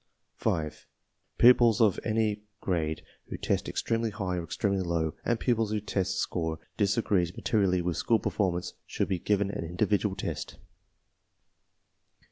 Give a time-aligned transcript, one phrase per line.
[0.37, 0.87] 5.
[1.39, 6.17] JPupils of any grade who test extremely high or extren£ely.„low, and pupils whose group test
[6.17, 10.57] score dis agrees materially with school performance, should be .given an individual test.